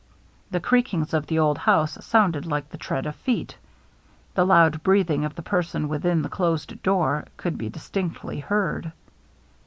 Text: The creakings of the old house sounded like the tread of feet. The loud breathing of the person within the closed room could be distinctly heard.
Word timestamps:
The 0.49 0.59
creakings 0.59 1.13
of 1.13 1.27
the 1.27 1.37
old 1.37 1.59
house 1.59 2.03
sounded 2.03 2.47
like 2.47 2.69
the 2.71 2.77
tread 2.79 3.05
of 3.05 3.15
feet. 3.17 3.55
The 4.33 4.47
loud 4.47 4.81
breathing 4.81 5.25
of 5.25 5.35
the 5.35 5.43
person 5.43 5.87
within 5.87 6.23
the 6.23 6.27
closed 6.27 6.73
room 6.87 7.25
could 7.37 7.55
be 7.55 7.69
distinctly 7.69 8.39
heard. 8.39 8.93